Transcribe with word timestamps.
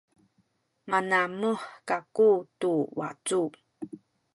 manamuh 0.89 1.61
kaku 1.87 2.29
tu 2.59 2.73
wacu 2.99 3.41